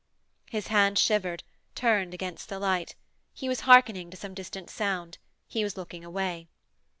[0.49, 1.43] His hand shivered,
[1.75, 2.95] turned against the light.
[3.35, 5.19] He was hearkening to some distant sound.
[5.47, 6.47] He was looking away.